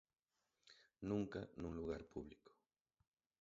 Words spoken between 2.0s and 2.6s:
público.